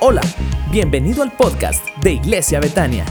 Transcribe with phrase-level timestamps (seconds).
[0.00, 0.20] Hola,
[0.70, 3.04] bienvenido al podcast de Iglesia Betania.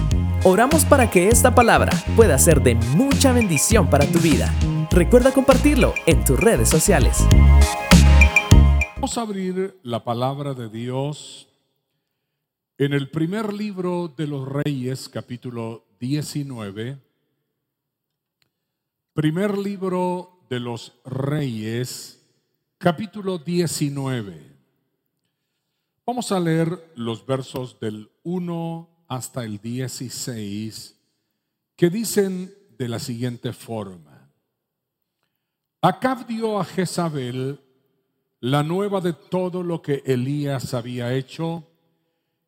[0.44, 4.54] Oramos para que esta palabra pueda ser de mucha bendición para tu vida.
[4.92, 7.26] Recuerda compartirlo en tus redes sociales.
[8.96, 11.50] Vamos a abrir la palabra de Dios
[12.78, 16.98] en el primer libro de los Reyes, capítulo 19.
[19.14, 22.22] Primer libro de los Reyes,
[22.78, 24.55] capítulo 19.
[26.08, 30.96] Vamos a leer los versos del 1 hasta el 16
[31.76, 34.30] que dicen de la siguiente forma.
[35.82, 37.60] Acab dio a Jezabel
[38.40, 41.64] la nueva de todo lo que Elías había hecho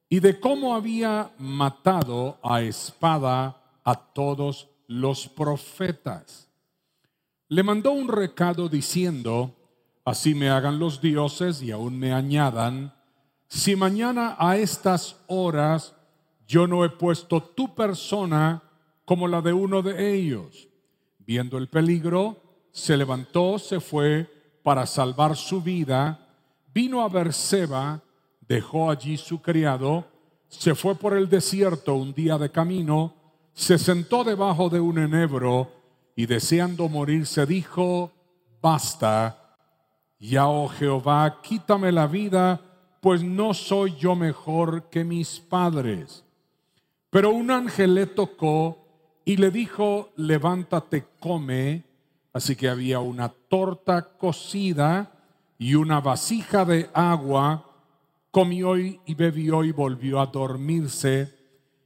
[0.07, 6.47] y de cómo había matado a espada a todos los profetas.
[7.47, 9.55] Le mandó un recado diciendo,
[10.05, 12.93] así me hagan los dioses y aún me añadan,
[13.47, 15.95] si mañana a estas horas
[16.47, 18.63] yo no he puesto tu persona
[19.05, 20.67] como la de uno de ellos.
[21.19, 24.29] Viendo el peligro, se levantó, se fue
[24.63, 26.27] para salvar su vida,
[26.73, 28.01] vino a Berseba,
[28.41, 30.05] dejó allí su criado,
[30.47, 33.13] se fue por el desierto un día de camino,
[33.53, 35.71] se sentó debajo de un enebro
[36.15, 38.11] y deseando morir se dijo,
[38.61, 39.57] basta,
[40.19, 42.61] ya oh Jehová, quítame la vida,
[43.01, 46.23] pues no soy yo mejor que mis padres.
[47.09, 48.85] Pero un ángel le tocó
[49.25, 51.83] y le dijo, levántate, come.
[52.33, 55.11] Así que había una torta cocida
[55.57, 57.63] y una vasija de agua.
[58.31, 61.35] Comió y bebió y volvió a dormirse.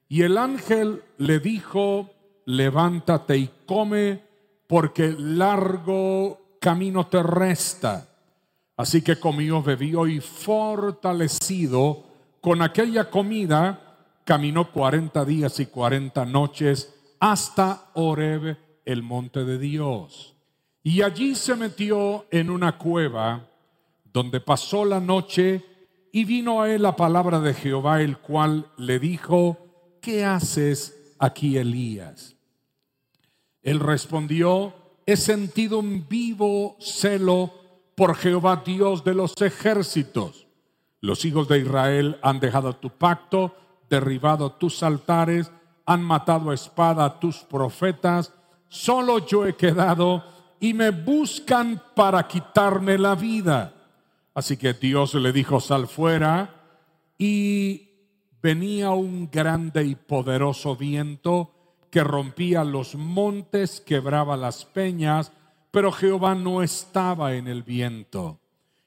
[0.09, 2.09] Y el ángel le dijo,
[2.45, 4.21] levántate y come,
[4.67, 8.10] porque largo camino te resta.
[8.77, 12.03] Así que comió, bebió y fortalecido
[12.41, 20.35] con aquella comida, caminó cuarenta días y cuarenta noches hasta Oreb, el monte de Dios.
[20.83, 23.47] Y allí se metió en una cueva
[24.11, 25.63] donde pasó la noche
[26.11, 31.57] y vino a él la palabra de Jehová, el cual le dijo, ¿qué haces aquí,
[31.57, 32.35] Elías?
[33.61, 34.73] Él respondió,
[35.05, 37.53] he sentido un vivo celo
[38.01, 40.47] por Jehová Dios de los ejércitos.
[41.01, 43.55] Los hijos de Israel han dejado tu pacto,
[43.91, 45.51] derribado tus altares,
[45.85, 48.33] han matado a espada a tus profetas.
[48.69, 50.23] Solo yo he quedado
[50.59, 53.71] y me buscan para quitarme la vida.
[54.33, 56.55] Así que Dios le dijo, sal fuera.
[57.19, 57.87] Y
[58.41, 61.51] venía un grande y poderoso viento
[61.91, 65.31] que rompía los montes, quebraba las peñas,
[65.71, 68.39] pero Jehová no estaba en el viento.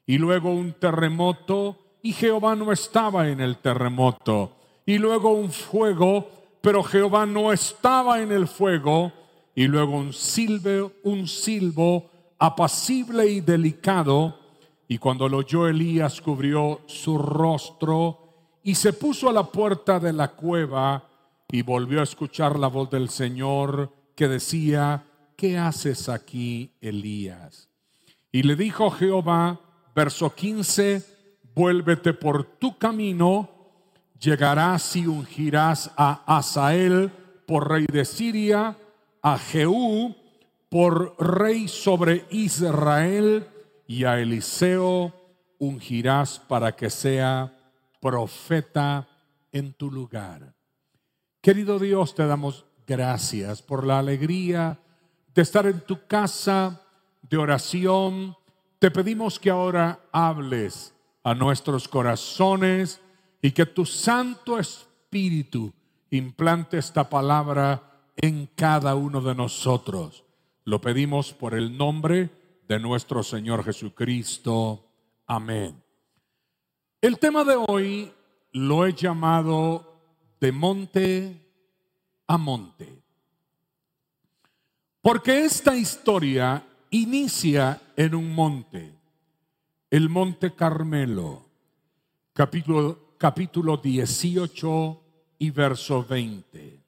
[0.06, 4.52] Y luego un terremoto, y Jehová no estaba en el terremoto.
[4.84, 6.28] Y luego un fuego,
[6.60, 9.12] pero Jehová no estaba en el fuego.
[9.54, 14.38] Y luego un silbo, un silbo apacible y delicado.
[14.86, 18.18] Y cuando lo oyó Elías cubrió su rostro
[18.62, 21.08] y se puso a la puerta de la cueva
[21.50, 25.04] y volvió a escuchar la voz del Señor que decía,
[25.44, 27.68] ¿qué haces aquí, Elías?
[28.32, 29.60] Y le dijo Jehová,
[29.94, 31.04] verso 15,
[31.54, 33.50] vuélvete por tu camino,
[34.18, 37.12] llegarás y ungirás a Asael
[37.46, 38.74] por rey de Siria,
[39.20, 40.16] a Jehú
[40.70, 43.46] por rey sobre Israel,
[43.86, 45.12] y a Eliseo
[45.58, 47.52] ungirás para que sea
[48.00, 49.06] profeta
[49.52, 50.54] en tu lugar.
[51.42, 54.78] Querido Dios, te damos gracias por la alegría
[55.34, 56.80] de estar en tu casa
[57.22, 58.36] de oración.
[58.78, 63.00] Te pedimos que ahora hables a nuestros corazones
[63.42, 65.72] y que tu Santo Espíritu
[66.10, 67.82] implante esta palabra
[68.16, 70.24] en cada uno de nosotros.
[70.64, 72.30] Lo pedimos por el nombre
[72.68, 74.86] de nuestro Señor Jesucristo.
[75.26, 75.82] Amén.
[77.00, 78.12] El tema de hoy
[78.52, 80.00] lo he llamado
[80.40, 81.50] de monte
[82.26, 83.03] a monte.
[85.04, 88.90] Porque esta historia inicia en un monte,
[89.90, 91.44] el monte Carmelo,
[92.32, 95.02] capítulo, capítulo 18
[95.40, 96.80] y verso 20.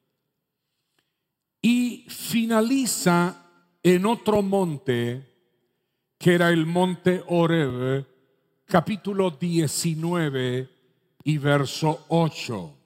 [1.60, 3.50] Y finaliza
[3.82, 5.34] en otro monte,
[6.16, 8.06] que era el monte Oreb,
[8.64, 10.70] capítulo 19
[11.22, 12.78] y verso 8.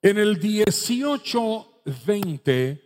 [0.00, 2.81] En el 18, 20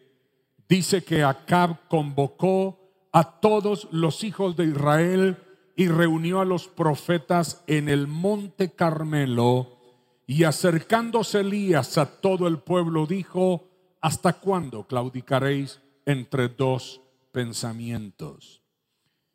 [0.68, 2.78] dice que Acab convocó
[3.12, 5.38] a todos los hijos de Israel
[5.76, 9.72] y reunió a los profetas en el monte Carmelo,
[10.26, 13.68] y acercándose Elías a todo el pueblo dijo,
[14.00, 18.62] ¿hasta cuándo claudicaréis entre dos pensamientos?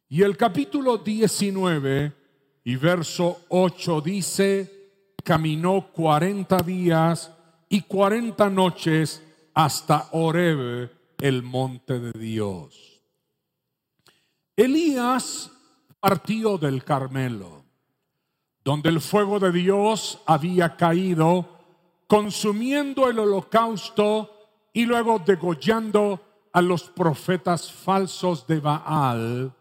[0.09, 2.13] Y el capítulo 19
[2.65, 4.91] y verso 8 dice,
[5.23, 7.31] caminó 40 días
[7.69, 9.23] y 40 noches
[9.53, 10.91] hasta Oreb,
[11.21, 13.03] el monte de Dios.
[14.55, 15.51] Elías
[15.99, 17.63] partió del Carmelo,
[18.63, 21.47] donde el fuego de Dios había caído,
[22.07, 24.31] consumiendo el holocausto
[24.73, 26.19] y luego degollando
[26.51, 29.53] a los profetas falsos de Baal.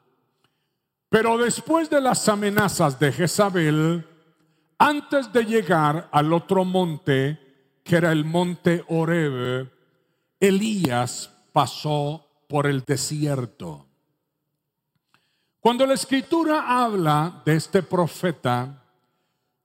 [1.09, 4.07] Pero después de las amenazas de Jezabel,
[4.79, 7.39] antes de llegar al otro monte,
[7.85, 9.71] que era el monte Oreb,
[10.41, 13.87] Elías pasó por el desierto.
[15.61, 18.83] Cuando la escritura habla de este profeta,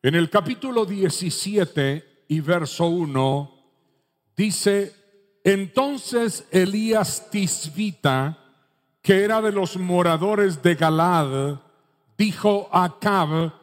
[0.04, 3.52] en el capítulo 17 y verso 1,
[4.36, 4.94] dice,
[5.44, 8.38] entonces Elías Tisbita,
[9.02, 11.60] que era de los moradores de Galad,
[12.18, 13.54] dijo a Acab,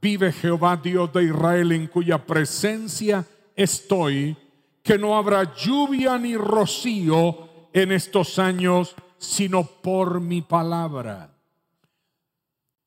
[0.00, 3.24] vive Jehová Dios de Israel en cuya presencia
[3.56, 4.36] estoy,
[4.82, 11.30] que no habrá lluvia ni rocío en estos años, sino por mi palabra.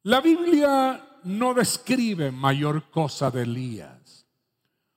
[0.04, 4.26] La Biblia no describe mayor cosa de Elías,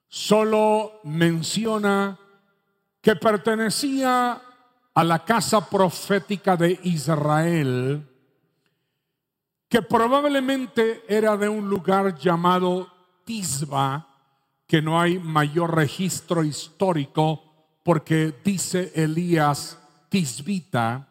[0.09, 2.19] solo menciona
[3.01, 4.43] que pertenecía
[4.95, 8.05] a la casa profética de Israel,
[9.69, 12.91] que probablemente era de un lugar llamado
[13.25, 14.09] Tisba,
[14.67, 17.46] que no hay mayor registro histórico
[17.87, 19.79] porque dice Elías
[20.09, 21.07] Tisbita,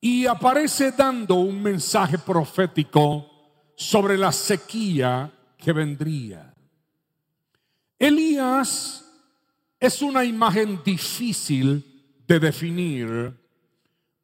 [0.00, 3.30] y aparece dando un mensaje profético
[3.76, 6.52] sobre la sequía que vendría.
[7.96, 9.04] Elías
[9.78, 13.38] es una imagen difícil de definir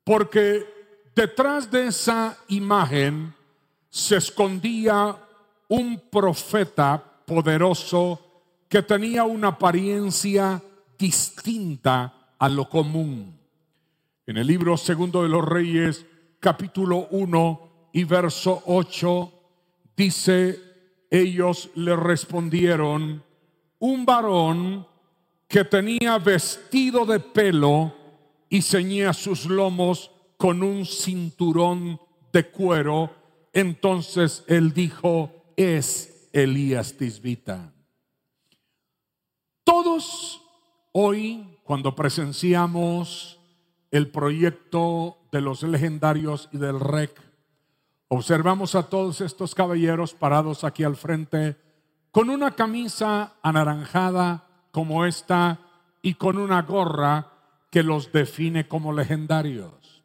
[0.02, 0.66] porque
[1.14, 3.32] detrás de esa imagen
[3.90, 5.16] se escondía
[5.68, 10.60] un profeta poderoso que tenía una apariencia
[10.98, 13.38] distinta a lo común.
[14.26, 16.06] En el libro segundo de los Reyes,
[16.40, 19.32] capítulo 1 y verso 8,
[19.96, 20.60] dice,
[21.10, 23.22] ellos le respondieron,
[23.78, 24.86] un varón
[25.46, 27.94] que tenía vestido de pelo
[28.48, 32.00] y ceñía sus lomos con un cinturón
[32.32, 33.14] de cuero.
[33.52, 37.72] Entonces él dijo, es Elías Tisbita.
[39.64, 40.43] Todos
[40.96, 43.40] hoy, cuando presenciamos
[43.90, 47.20] el proyecto de los legendarios y del REC,
[48.06, 51.56] observamos a todos estos caballeros parados aquí al frente
[52.12, 55.58] con una camisa anaranjada como esta
[56.00, 57.32] y con una gorra
[57.70, 60.04] que los define como legendarios.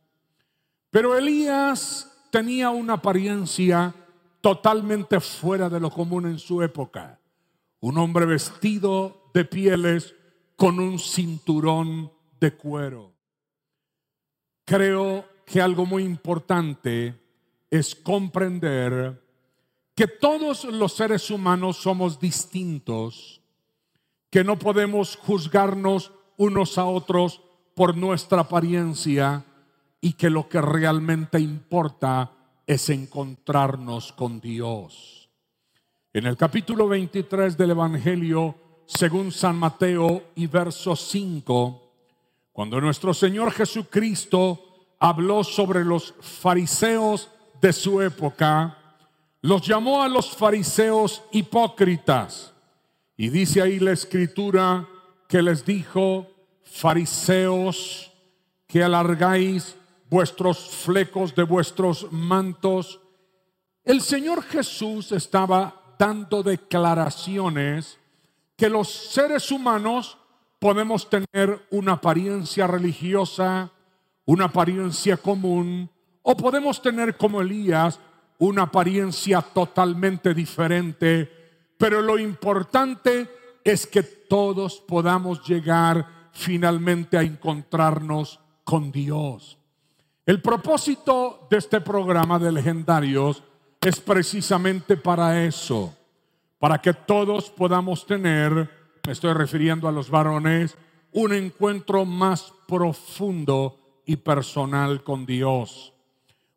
[0.90, 3.94] Pero Elías tenía una apariencia
[4.42, 7.20] totalmente fuera de lo común en su época.
[7.80, 10.16] Un hombre vestido de pieles
[10.60, 13.14] con un cinturón de cuero.
[14.66, 17.18] Creo que algo muy importante
[17.72, 19.24] es comprender
[19.96, 23.42] que todos los seres humanos somos distintos,
[24.30, 27.42] que no podemos juzgarnos unos a otros
[27.74, 29.46] por nuestra apariencia
[30.02, 32.34] y que lo que realmente importa
[32.68, 35.30] es encontrarnos con Dios.
[36.12, 41.92] En el capítulo 23 del Evangelio, según San Mateo y verso 5,
[42.52, 47.30] cuando nuestro Señor Jesucristo habló sobre los fariseos
[47.62, 48.76] de su época,
[49.42, 52.52] los llamó a los fariseos hipócritas.
[53.16, 54.88] Y dice ahí la escritura
[55.28, 56.26] que les dijo,
[56.64, 58.12] fariseos
[58.66, 59.76] que alargáis
[60.10, 63.00] vuestros flecos de vuestros mantos.
[63.84, 67.99] El Señor Jesús estaba dando declaraciones
[68.60, 70.18] que los seres humanos
[70.60, 73.72] podemos tener una apariencia religiosa,
[74.26, 75.90] una apariencia común,
[76.24, 78.02] o podemos tener como Elías
[78.38, 81.32] una apariencia totalmente diferente,
[81.78, 83.30] pero lo importante
[83.64, 89.58] es que todos podamos llegar finalmente a encontrarnos con Dios.
[90.26, 93.42] El propósito de este programa de legendarios
[93.80, 95.96] es precisamente para eso,
[96.60, 98.70] para que todos podamos tener,
[99.06, 100.78] me estoy refiriendo a los varones,
[101.14, 105.94] un encuentro más profundo y personal con Dios.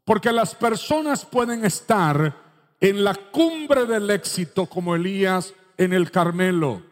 [0.04, 2.36] Porque las personas pueden estar
[2.80, 6.82] en la cumbre del éxito como Elías en el Carmelo,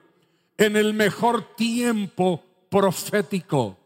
[0.57, 3.76] en el mejor tiempo profético,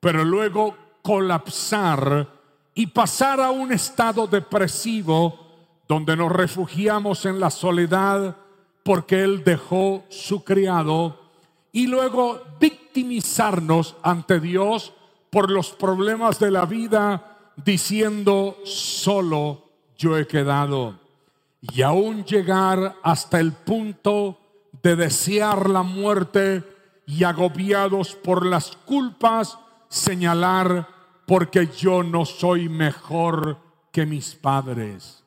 [0.00, 2.28] pero luego colapsar
[2.74, 5.38] y pasar a un estado depresivo
[5.86, 8.36] donde nos refugiamos en la soledad
[8.84, 11.18] porque Él dejó su criado
[11.72, 14.92] y luego victimizarnos ante Dios
[15.30, 19.64] por los problemas de la vida diciendo, solo
[19.98, 21.00] yo he quedado.
[21.60, 24.38] Y aún llegar hasta el punto
[24.82, 26.62] de desear la muerte
[27.06, 30.88] y agobiados por las culpas, señalar,
[31.26, 33.56] porque yo no soy mejor
[33.90, 35.24] que mis padres.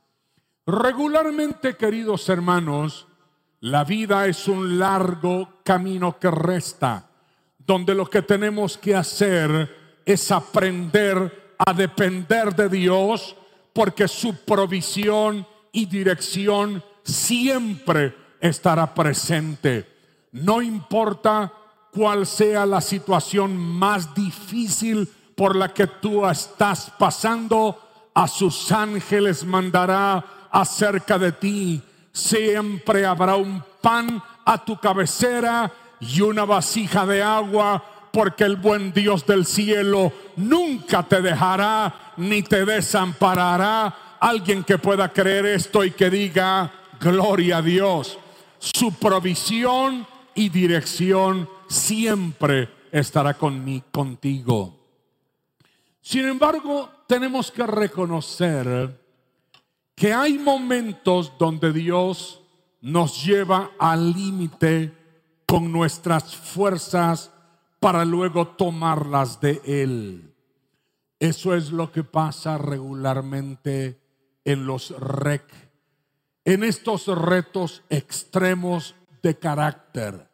[0.66, 3.08] Regularmente, queridos hermanos,
[3.62, 7.10] la vida es un largo camino que resta,
[7.58, 13.36] donde lo que tenemos que hacer es aprender a depender de Dios,
[13.74, 19.88] porque su provisión y dirección siempre estará presente.
[20.32, 21.52] No importa
[21.92, 27.84] cuál sea la situación más difícil por la que tú estás pasando,
[28.14, 31.84] a sus ángeles mandará acerca de ti.
[32.18, 38.92] Siempre habrá un pan a tu cabecera y una vasija de agua, porque el buen
[38.92, 44.18] Dios del cielo nunca te dejará ni te desamparará.
[44.20, 48.18] Alguien que pueda creer esto y que diga, gloria a Dios.
[48.58, 54.76] Su provisión y dirección siempre estará contigo.
[56.02, 59.07] Sin embargo, tenemos que reconocer
[59.98, 62.44] que hay momentos donde Dios
[62.82, 64.96] nos lleva al límite
[65.48, 67.32] con nuestras fuerzas
[67.80, 70.36] para luego tomarlas de Él.
[71.20, 74.00] Eso es lo que pasa regularmente
[74.46, 75.44] en los REC,
[76.46, 80.30] en estos retos extremos de carácter.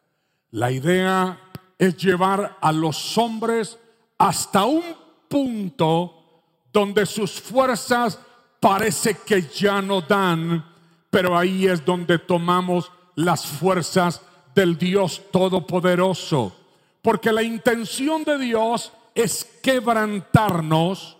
[0.50, 1.40] La idea
[1.78, 3.78] es llevar a los hombres
[4.18, 4.84] hasta un
[5.26, 8.18] punto donde sus fuerzas
[8.64, 10.64] parece que ya no dan,
[11.10, 14.22] pero ahí es donde tomamos las fuerzas
[14.54, 16.56] del Dios Todopoderoso.
[17.02, 21.18] Porque la intención de Dios es quebrantarnos,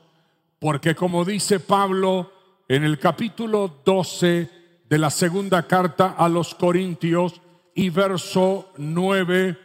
[0.59, 2.33] porque como dice Pablo
[2.67, 4.51] en el capítulo 12
[4.89, 7.43] de la segunda carta a los Corintios
[7.75, 9.59] y verso 9,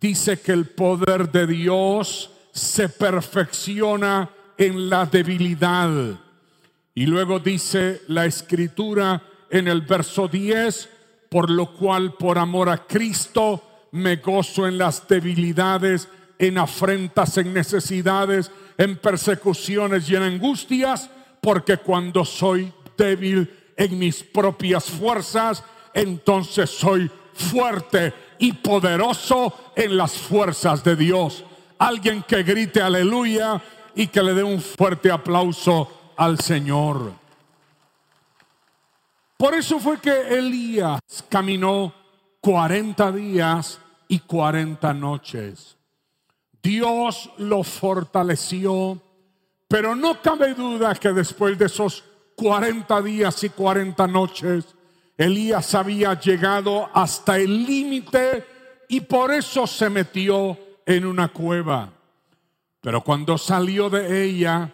[0.00, 6.20] dice que el poder de Dios se perfecciona en la debilidad.
[6.98, 10.88] Y luego dice la escritura en el verso 10,
[11.28, 16.08] por lo cual por amor a Cristo me gozo en las debilidades,
[16.40, 21.08] en afrentas, en necesidades, en persecuciones y en angustias,
[21.40, 25.62] porque cuando soy débil en mis propias fuerzas,
[25.94, 31.44] entonces soy fuerte y poderoso en las fuerzas de Dios.
[31.78, 33.62] Alguien que grite aleluya
[33.94, 37.12] y que le dé un fuerte aplauso al Señor.
[39.36, 41.94] Por eso fue que Elías caminó
[42.40, 45.76] 40 días y 40 noches.
[46.60, 49.00] Dios lo fortaleció,
[49.68, 54.74] pero no cabe duda que después de esos 40 días y 40 noches,
[55.16, 58.44] Elías había llegado hasta el límite
[58.88, 61.92] y por eso se metió en una cueva.
[62.80, 64.72] Pero cuando salió de ella,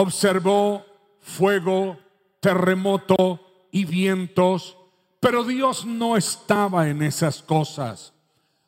[0.00, 0.86] observó
[1.18, 1.98] fuego,
[2.38, 3.40] terremoto
[3.72, 4.76] y vientos,
[5.18, 8.12] pero Dios no estaba en esas cosas.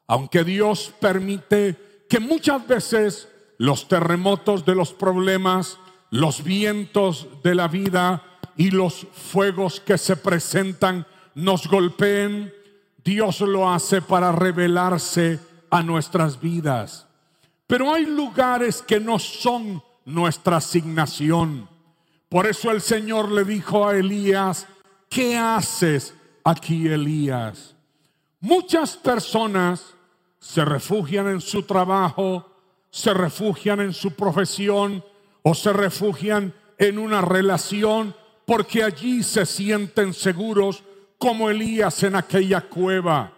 [0.08, 5.78] Aunque Dios permite que muchas veces los terremotos de los problemas,
[6.10, 8.24] los vientos de la vida
[8.56, 11.06] y los fuegos que se presentan
[11.36, 12.52] nos golpeen,
[13.04, 15.38] Dios lo hace para revelarse
[15.70, 17.06] a nuestras vidas.
[17.68, 21.68] Pero hay lugares que no son nuestra asignación.
[22.28, 24.66] Por eso el Señor le dijo a Elías,
[25.08, 26.14] ¿qué haces
[26.44, 27.74] aquí, Elías?
[28.40, 29.94] Muchas personas
[30.38, 32.50] se refugian en su trabajo,
[32.90, 35.04] se refugian en su profesión
[35.42, 38.14] o se refugian en una relación
[38.46, 40.82] porque allí se sienten seguros
[41.18, 43.32] como Elías en aquella cueva.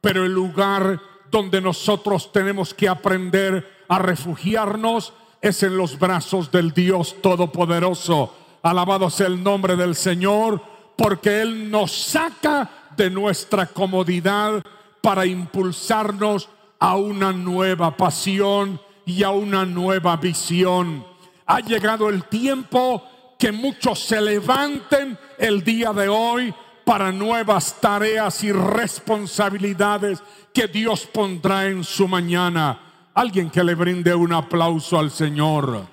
[0.00, 1.00] Pero el lugar
[1.30, 8.34] donde nosotros tenemos que aprender a refugiarnos es en los brazos del Dios Todopoderoso.
[8.62, 10.62] Alabado sea el nombre del Señor,
[10.96, 14.62] porque Él nos saca de nuestra comodidad
[15.00, 21.04] para impulsarnos a una nueva pasión y a una nueva visión.
[21.46, 23.02] Ha llegado el tiempo
[23.36, 30.22] que muchos se levanten el día de hoy para nuevas tareas y responsabilidades
[30.54, 32.91] que Dios pondrá en su mañana.
[33.14, 35.86] Alguien que le brinde un aplauso al Señor.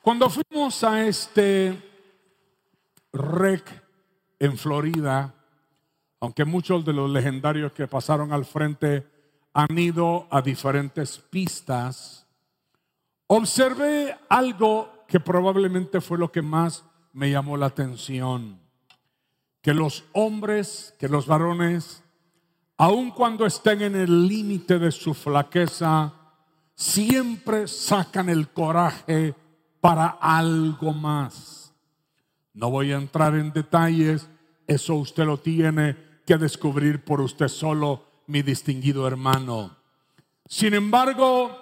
[0.00, 1.82] Cuando fuimos a este
[3.12, 3.82] rec
[4.38, 5.34] en Florida,
[6.20, 9.04] aunque muchos de los legendarios que pasaron al frente
[9.52, 12.24] han ido a diferentes pistas,
[13.26, 18.60] observé algo que probablemente fue lo que más me llamó la atención.
[19.60, 22.04] Que los hombres, que los varones,
[22.76, 26.12] aun cuando estén en el límite de su flaqueza,
[26.74, 29.34] siempre sacan el coraje
[29.80, 31.72] para algo más.
[32.52, 34.28] No voy a entrar en detalles,
[34.66, 39.76] eso usted lo tiene que descubrir por usted solo, mi distinguido hermano.
[40.46, 41.56] Sin embargo,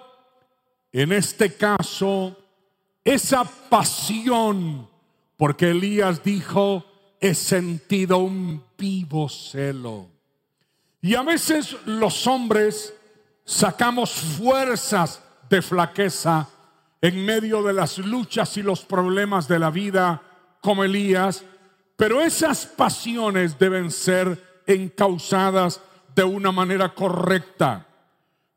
[0.91, 2.35] en este caso,
[3.03, 4.89] esa pasión,
[5.37, 6.83] porque Elías dijo,
[7.19, 10.14] he sentido un vivo celo.
[11.05, 12.91] Y a veces los hombres
[13.43, 16.49] sacamos fuerzas de flaqueza
[16.99, 20.23] en medio de las luchas y los problemas de la vida
[20.61, 21.45] como Elías,
[21.95, 25.79] pero esas pasiones deben ser encausadas
[26.15, 27.85] de una manera correcta.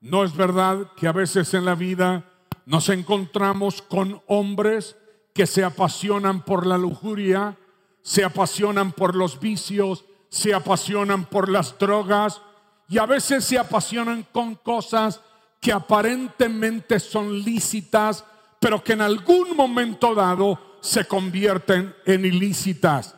[0.01, 2.25] No es verdad que a veces en la vida
[2.65, 4.97] nos encontramos con hombres
[5.35, 7.59] que se apasionan por la lujuria,
[8.01, 12.41] se apasionan por los vicios, se apasionan por las drogas
[12.89, 15.21] y a veces se apasionan con cosas
[15.61, 18.25] que aparentemente son lícitas,
[18.61, 23.15] pero que en algún momento dado se convierten en ilícitas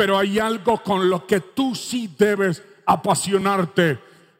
[0.00, 3.98] pero hay algo con lo que tú sí debes apasionarte.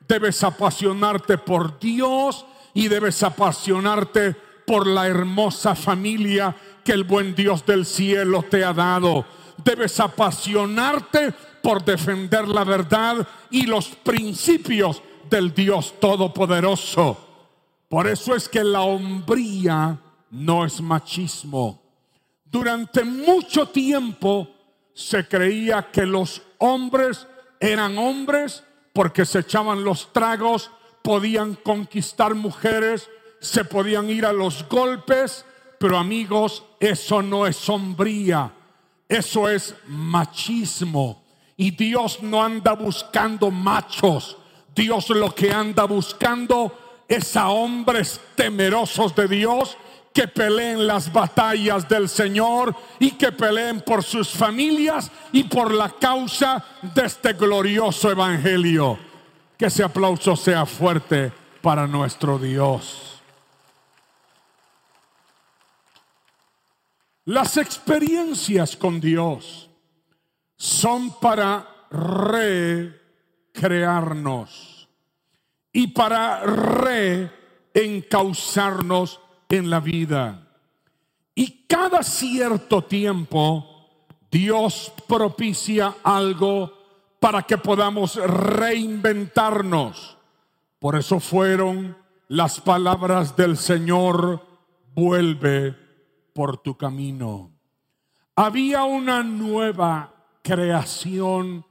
[0.08, 4.34] Debes apasionarte por Dios y debes apasionarte
[4.66, 9.26] por la hermosa familia que el buen Dios del cielo te ha dado.
[9.62, 17.16] Debes apasionarte por defender la verdad y los principios del Dios Todopoderoso.
[17.88, 19.99] Por eso es que la hombría
[20.31, 21.83] no es machismo.
[22.44, 24.49] Durante mucho tiempo
[24.92, 27.27] se creía que los hombres
[27.59, 30.70] eran hombres porque se echaban los tragos,
[31.03, 33.09] podían conquistar mujeres,
[33.40, 35.44] se podían ir a los golpes,
[35.79, 38.53] pero amigos, eso no es sombría,
[39.09, 41.19] eso es machismo.
[41.61, 44.38] Y Dios no anda buscando machos,
[44.75, 49.77] Dios lo que anda buscando es a hombres temerosos de Dios
[50.11, 55.90] que peleen las batallas del Señor y que peleen por sus familias y por la
[55.90, 58.99] causa de este glorioso evangelio.
[59.59, 63.20] Que ese aplauso sea fuerte para nuestro Dios.
[67.27, 69.69] Las experiencias con Dios
[70.61, 71.66] son para
[73.55, 74.88] recrearnos
[75.73, 76.42] y para
[77.73, 80.46] reencauzarnos en la vida.
[81.35, 83.88] Y cada cierto tiempo
[84.31, 86.75] Dios propicia algo
[87.20, 90.18] para que podamos reinventarnos.
[90.79, 91.96] Por eso fueron
[92.29, 94.46] las palabras del Señor,
[94.94, 95.75] vuelve
[96.35, 97.51] por tu camino.
[98.37, 101.64] Había una nueva creación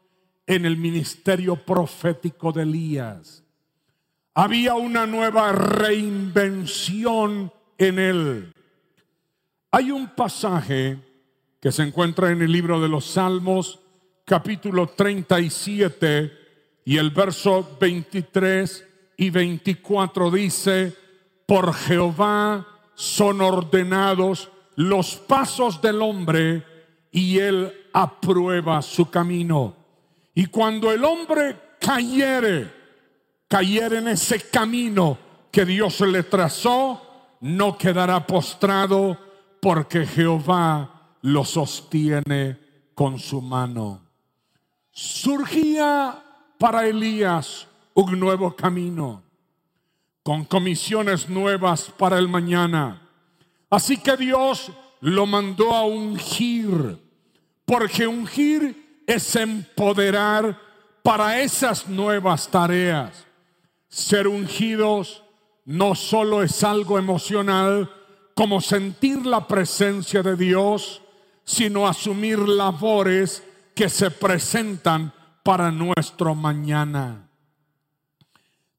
[0.47, 3.43] en el ministerio profético de Elías.
[4.33, 8.53] Había una nueva reinvención en él.
[9.71, 10.97] Hay un pasaje
[11.59, 13.79] que se encuentra en el libro de los Salmos,
[14.25, 16.31] capítulo 37,
[16.85, 18.85] y el verso 23
[19.17, 20.95] y 24 dice,
[21.45, 26.63] por Jehová son ordenados los pasos del hombre
[27.11, 29.75] y él aprueba su camino.
[30.33, 32.71] Y cuando el hombre cayere,
[33.47, 35.17] cayere en ese camino
[35.51, 37.01] que Dios le trazó,
[37.41, 39.17] no quedará postrado
[39.61, 42.57] porque Jehová lo sostiene
[42.93, 44.01] con su mano.
[44.91, 46.23] Surgía
[46.57, 49.23] para Elías un nuevo camino,
[50.23, 53.01] con comisiones nuevas para el mañana.
[53.69, 56.97] Así que Dios lo mandó a ungir,
[57.69, 60.59] porque ungir es empoderar
[61.03, 63.27] para esas nuevas tareas.
[63.87, 65.21] Ser ungidos
[65.65, 67.87] no solo es algo emocional
[68.33, 71.03] como sentir la presencia de Dios,
[71.43, 73.43] sino asumir labores
[73.75, 77.29] que se presentan para nuestro mañana.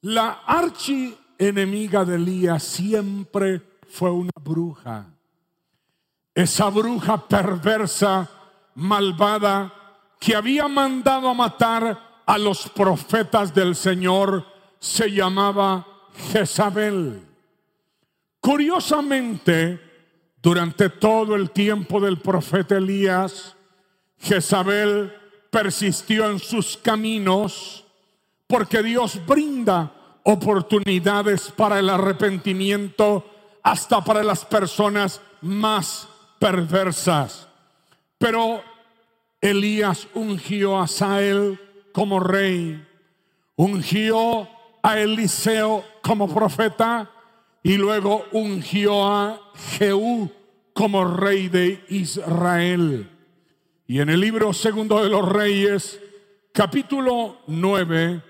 [0.01, 5.07] La archi enemiga de Elías siempre fue una bruja.
[6.35, 8.29] esa bruja perversa,
[8.75, 9.73] malvada,
[10.19, 14.47] que había mandado a matar a los profetas del Señor,
[14.79, 15.87] se llamaba
[16.33, 17.27] Jezabel.
[18.41, 19.81] Curiosamente,
[20.43, 23.57] durante todo el tiempo del profeta Elías,
[24.19, 25.13] Jezabel
[25.51, 27.85] persistió en sus caminos
[28.47, 29.93] porque Dios brinda
[30.25, 33.25] oportunidades para el arrepentimiento
[33.63, 37.50] hasta para las personas más perversas.
[38.21, 38.63] Pero
[39.41, 41.59] Elías ungió a Sael
[41.91, 42.87] como rey,
[43.57, 44.47] ungió
[44.83, 47.11] a Eliseo como profeta
[47.63, 49.41] y luego ungió a
[49.79, 50.31] Jehú
[50.75, 53.09] como rey de Israel.
[53.87, 55.99] Y en el libro segundo de los reyes,
[56.53, 58.23] capítulo 9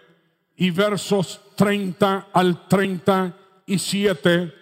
[0.55, 4.55] y versos 30 al 37,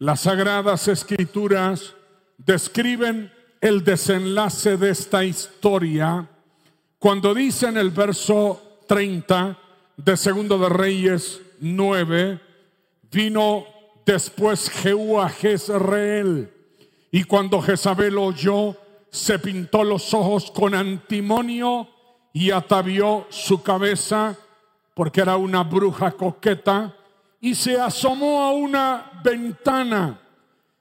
[0.00, 1.94] las sagradas escrituras
[2.36, 3.31] describen
[3.62, 6.28] el desenlace de esta historia
[6.98, 9.56] cuando dice en el verso 30
[9.96, 12.40] de Segundo de Reyes 9,
[13.10, 13.64] vino
[14.04, 16.52] después Jehú a Jezreel
[17.12, 18.76] y cuando Jezabel oyó,
[19.10, 21.88] se pintó los ojos con antimonio
[22.32, 24.36] y atavió su cabeza
[24.94, 26.96] porque era una bruja coqueta
[27.40, 30.18] y se asomó a una ventana.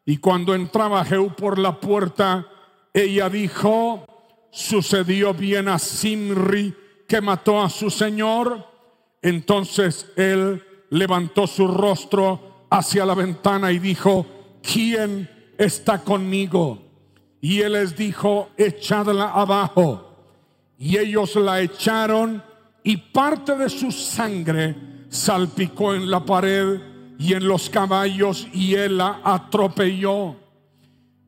[0.04, 2.48] Y cuando entraba Jehú por la puerta
[2.94, 4.06] ella dijo,
[4.52, 6.76] sucedió bien a Simri
[7.08, 8.66] que mató a su señor.
[9.22, 14.26] Entonces él levantó su rostro hacia la ventana y dijo,
[14.62, 16.82] ¿quién está conmigo?
[17.40, 20.08] Y él les dijo, echadla abajo.
[20.78, 22.44] Y ellos la echaron
[22.84, 24.76] y parte de su sangre
[25.10, 26.80] salpicó en la pared
[27.20, 30.41] y en los caballos y él la atropelló.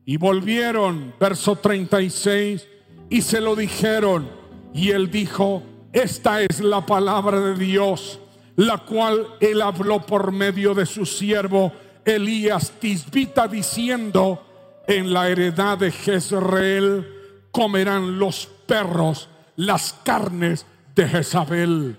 [0.06, 2.66] Y volvieron, verso 36,
[3.08, 4.28] y se lo dijeron.
[4.74, 5.62] Y él dijo,
[5.92, 8.18] esta es la palabra de Dios,
[8.56, 11.72] la cual él habló por medio de su siervo
[12.04, 14.44] Elías Tisbita, diciendo,
[14.86, 17.06] en la heredad de Jezreel
[17.50, 21.96] comerán los perros las carnes de Jezabel.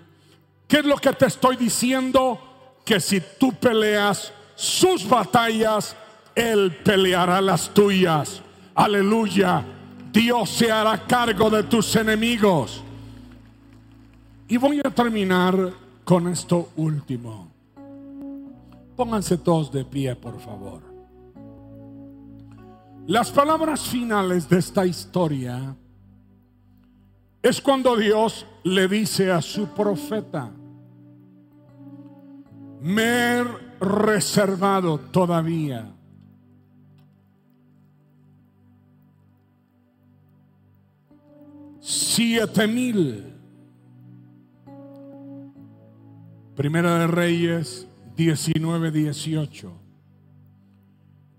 [0.67, 2.39] ¿Qué es lo que te estoy diciendo?
[2.85, 5.95] Que si tú peleas sus batallas,
[6.35, 8.41] él peleará las tuyas.
[8.75, 9.65] Aleluya.
[10.11, 12.83] Dios se hará cargo de tus enemigos.
[14.47, 17.51] Y voy a terminar con esto último.
[18.95, 20.81] Pónganse todos de pie, por favor.
[23.07, 25.75] Las palabras finales de esta historia
[27.41, 30.49] es cuando Dios le dice a su profeta,
[32.81, 33.43] me he
[33.79, 35.95] reservado todavía
[41.85, 43.31] siete mil.
[46.55, 49.71] Primera de Reyes 19, 18.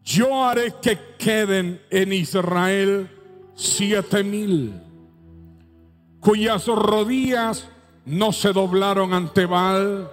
[0.05, 3.11] Yo haré que queden en Israel
[3.57, 4.81] siete mil,
[6.21, 7.69] cuyas rodillas
[8.05, 10.09] no se doblaron ante Baal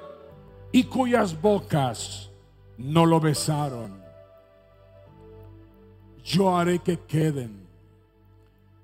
[0.72, 2.32] y cuyas bocas
[2.80, 4.02] no lo besaron.
[6.24, 7.62] Yo haré que queden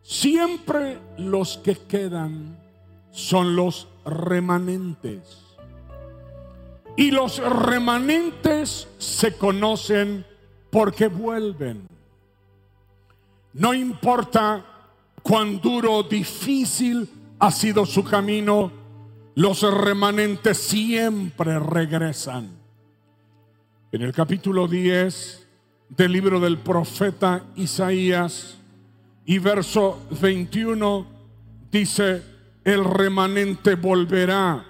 [0.09, 2.57] Siempre los que quedan
[3.11, 5.21] son los remanentes.
[6.97, 10.25] Y los remanentes se conocen
[10.71, 11.87] porque vuelven.
[13.53, 14.65] No importa
[15.21, 18.71] cuán duro difícil ha sido su camino,
[19.35, 22.49] los remanentes siempre regresan.
[23.91, 25.47] En el capítulo 10
[25.89, 28.58] del libro del profeta Isaías,
[29.29, 31.05] y verso 21
[31.69, 32.23] dice,
[32.63, 34.65] el remanente volverá,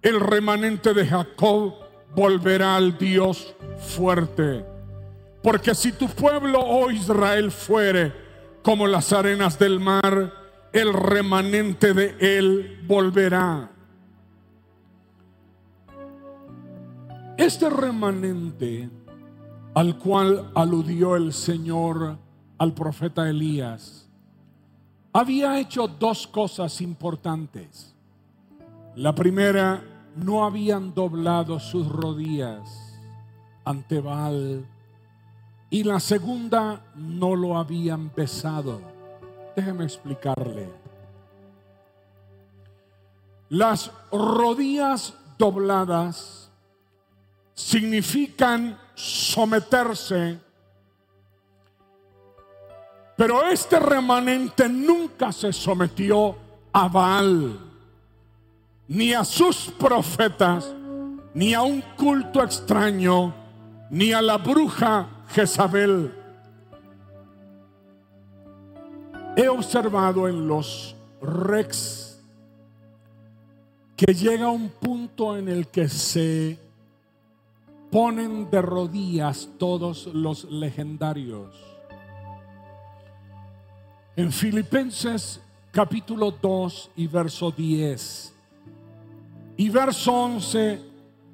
[0.00, 1.74] el remanente de Jacob
[2.14, 4.64] volverá al Dios fuerte.
[5.42, 8.12] Porque si tu pueblo, oh Israel, fuere
[8.62, 10.32] como las arenas del mar,
[10.72, 13.72] el remanente de él volverá.
[17.36, 18.88] Este remanente
[19.74, 22.22] al cual aludió el Señor
[22.58, 24.08] al profeta Elías,
[25.12, 27.94] había hecho dos cosas importantes.
[28.96, 29.82] La primera,
[30.16, 32.94] no habían doblado sus rodillas
[33.64, 34.66] ante Baal.
[35.70, 38.80] Y la segunda, no lo habían besado.
[39.56, 40.70] Déjeme explicarle.
[43.48, 46.50] Las rodillas dobladas
[47.54, 50.40] significan someterse
[53.16, 56.36] Pero este remanente nunca se sometió
[56.72, 57.58] a Baal,
[58.88, 60.74] ni a sus profetas,
[61.32, 63.32] ni a un culto extraño,
[63.90, 66.12] ni a la bruja Jezabel.
[69.36, 72.20] He observado en los rex
[73.96, 76.58] que llega un punto en el que se
[77.90, 81.73] ponen de rodillas todos los legendarios.
[84.16, 85.40] En Filipenses
[85.72, 88.32] capítulo 2 y verso 10
[89.56, 90.80] y verso 11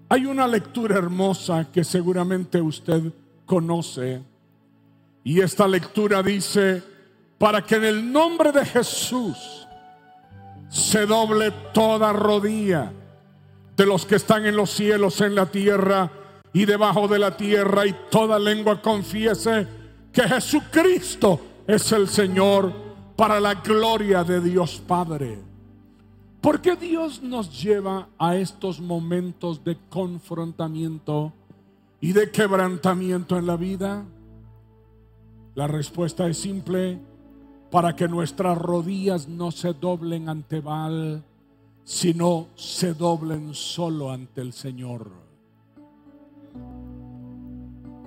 [0.09, 3.03] hay una lectura hermosa que seguramente usted
[3.45, 4.23] conoce.
[5.23, 6.83] Y esta lectura dice,
[7.37, 9.69] para que en el nombre de Jesús
[10.71, 12.93] se doble toda rodilla
[13.77, 16.11] de los que están en los cielos, en la tierra
[16.55, 19.67] y debajo de la tierra, y toda lengua confiese
[20.13, 22.73] que Jesucristo es el Señor
[23.17, 25.39] para la gloria de Dios Padre.
[26.41, 31.33] ¿Por qué Dios nos lleva a estos momentos de confrontamiento
[32.01, 34.05] y de quebrantamiento en la vida?
[35.55, 36.99] La respuesta es simple,
[37.71, 41.23] para que nuestras rodillas no se doblen ante Baal,
[41.85, 45.09] sino se doblen solo ante el Señor.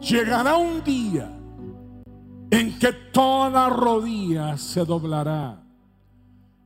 [0.01, 1.39] Llegará un día
[2.53, 5.57] en que toda rodilla se doblará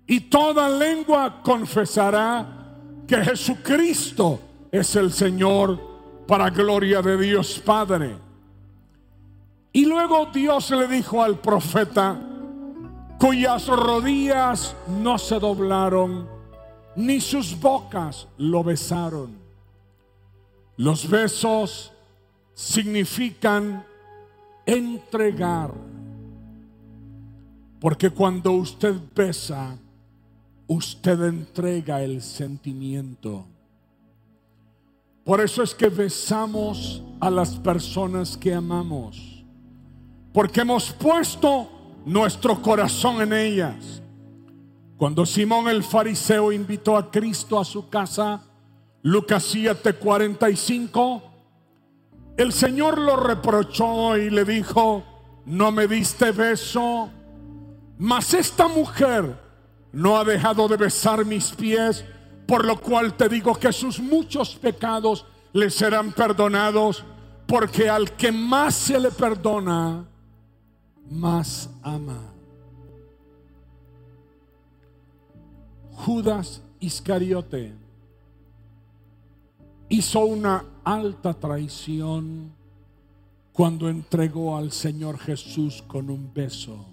[0.06, 2.76] y toda lengua confesará
[3.08, 4.38] que Jesucristo
[4.70, 5.80] es el Señor
[6.28, 8.18] para gloria de Dios Padre.
[9.72, 12.20] Y luego Dios le dijo al profeta,
[13.18, 16.28] cuyas rodillas no se doblaron,
[16.98, 19.38] ni sus bocas lo besaron.
[20.76, 21.94] Los besos
[22.54, 23.86] significan
[24.68, 25.74] entregar.
[27.80, 29.78] Porque cuando usted besa,
[30.68, 33.46] usted entrega el sentimiento.
[35.24, 39.44] Por eso es que besamos a las personas que amamos.
[40.32, 41.70] Porque hemos puesto
[42.06, 44.02] nuestro corazón en ellas.
[44.98, 48.42] Cuando Simón el fariseo invitó a Cristo a su casa,
[49.04, 51.22] Lucas 7:45,
[52.38, 55.04] el Señor lo reprochó y le dijo,
[55.46, 57.10] no me diste beso,
[57.98, 59.40] mas esta mujer
[59.92, 62.06] no ha dejado de besar mis pies,
[62.48, 67.04] por lo cual te digo que sus muchos pecados le serán perdonados,
[67.48, 70.06] porque al que más se le perdona,
[71.10, 72.22] más ama.
[75.94, 77.74] Judas Iscariote
[79.90, 82.52] hizo una alta traición
[83.54, 86.86] cuando entregó al Señor Jesús con un beso.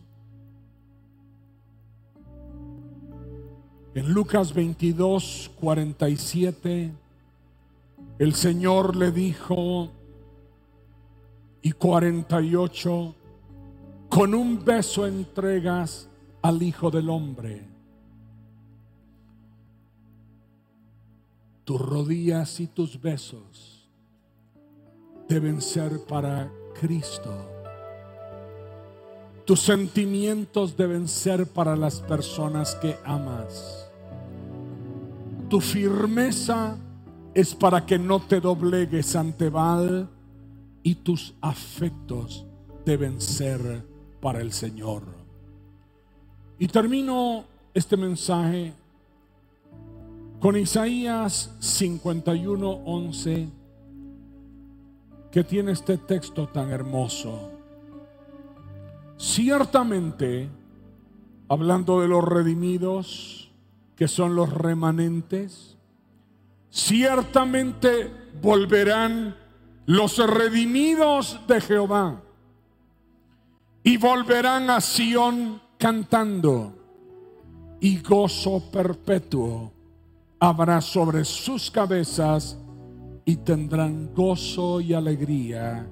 [3.94, 6.92] En Lucas 22, 47,
[8.18, 9.90] el Señor le dijo,
[11.62, 13.14] y 48,
[14.08, 16.08] con un beso entregas
[16.42, 17.73] al Hijo del Hombre.
[21.64, 23.88] Tus rodillas y tus besos
[25.28, 27.32] deben ser para Cristo.
[29.46, 33.90] Tus sentimientos deben ser para las personas que amas.
[35.48, 36.76] Tu firmeza
[37.34, 40.08] es para que no te doblegues ante Baal
[40.82, 42.46] y tus afectos
[42.84, 43.84] deben ser
[44.20, 45.02] para el Señor.
[46.58, 48.72] Y termino este mensaje
[50.44, 53.48] con Isaías 51, 11,
[55.32, 57.50] que tiene este texto tan hermoso.
[59.16, 60.50] Ciertamente,
[61.48, 63.52] hablando de los redimidos,
[63.96, 65.78] que son los remanentes,
[66.70, 69.38] ciertamente volverán
[69.86, 72.20] los redimidos de Jehová
[73.82, 76.74] y volverán a Sión cantando
[77.80, 79.73] y gozo perpetuo
[80.48, 82.58] habrá sobre sus cabezas
[83.24, 85.88] y tendrán gozo y alegría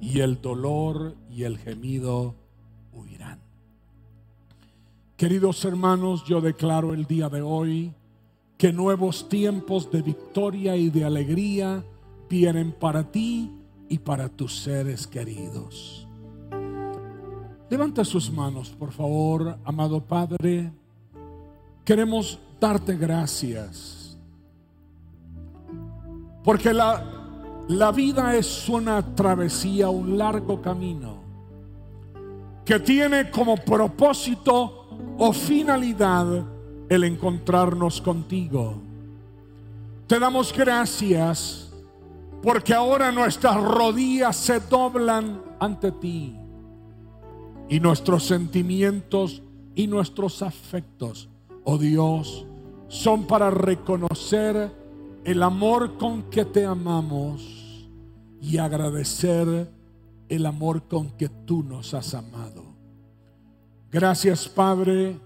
[0.00, 2.34] y el dolor y el gemido
[5.16, 7.94] Queridos hermanos, yo declaro el día de hoy
[8.58, 11.84] que nuevos tiempos de victoria y de alegría
[12.28, 13.50] vienen para ti
[13.88, 16.08] y para tus seres queridos.
[17.70, 20.72] Levanta sus manos, por favor, amado Padre.
[21.84, 24.18] Queremos darte gracias.
[26.42, 27.04] Porque la,
[27.68, 31.24] la vida es una travesía, un largo camino
[32.64, 34.86] que tiene como propósito
[35.18, 36.44] o finalidad
[36.88, 38.80] el encontrarnos contigo.
[40.06, 41.70] Te damos gracias
[42.42, 46.36] porque ahora nuestras rodillas se doblan ante ti
[47.68, 49.42] y nuestros sentimientos
[49.74, 51.28] y nuestros afectos,
[51.64, 52.46] oh Dios,
[52.88, 54.72] son para reconocer
[55.24, 57.88] el amor con que te amamos
[58.40, 59.70] y agradecer
[60.28, 62.64] el amor con que tú nos has amado.
[63.90, 65.18] Gracias Padre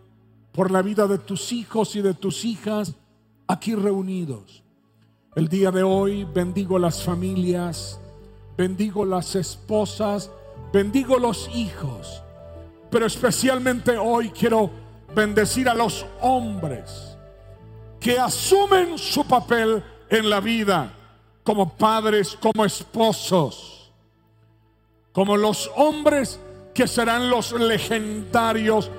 [0.53, 2.95] por la vida de tus hijos y de tus hijas
[3.47, 4.63] aquí reunidos.
[5.35, 8.01] El día de hoy bendigo las familias,
[8.57, 10.31] bendigo las esposas,
[10.73, 12.23] bendigo los hijos,
[12.91, 14.71] pero especialmente hoy quiero
[15.15, 17.17] bendecir a los hombres
[18.01, 20.93] que asumen su papel en la vida
[21.43, 23.93] como padres, como esposos,
[25.13, 26.39] como los hombres
[26.75, 28.91] que serán los legendarios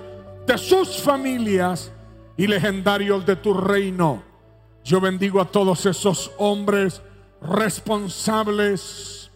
[0.45, 1.91] de sus familias
[2.35, 4.23] y legendarios de tu reino.
[4.83, 7.01] Yo bendigo a todos esos hombres
[7.41, 9.29] responsables,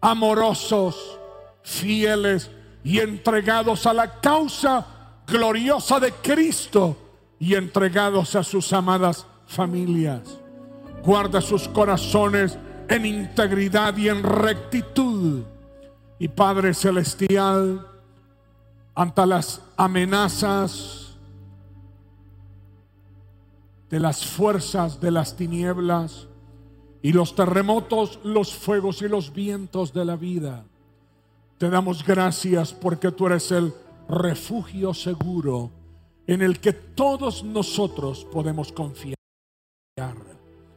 [0.00, 1.18] amorosos,
[1.62, 2.50] fieles
[2.84, 4.86] y entregados a la causa
[5.32, 6.96] gloriosa de Cristo
[7.38, 10.38] y entregados a sus amadas familias.
[11.02, 12.56] Guarda sus corazones
[12.88, 15.42] en integridad y en rectitud.
[16.18, 17.84] Y Padre Celestial,
[18.94, 21.16] ante las amenazas
[23.90, 26.28] de las fuerzas de las tinieblas
[27.02, 30.64] y los terremotos, los fuegos y los vientos de la vida,
[31.58, 33.74] te damos gracias porque tú eres el
[34.12, 35.70] refugio seguro
[36.26, 39.16] en el que todos nosotros podemos confiar.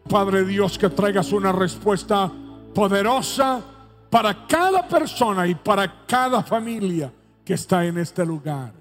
[0.09, 2.31] Padre Dios, que traigas una respuesta
[2.73, 3.61] poderosa
[4.09, 7.11] para cada persona y para cada familia
[7.43, 8.73] que está en este lugar.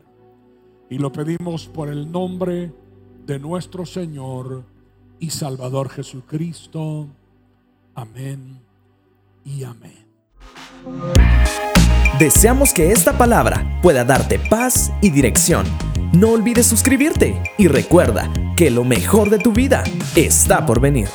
[0.90, 2.72] Y lo pedimos por el nombre
[3.26, 4.64] de nuestro Señor
[5.18, 7.08] y Salvador Jesucristo.
[7.94, 8.60] Amén
[9.44, 10.03] y amén.
[12.18, 15.66] Deseamos que esta palabra pueda darte paz y dirección.
[16.12, 19.82] No olvides suscribirte y recuerda que lo mejor de tu vida
[20.14, 21.08] está por venir.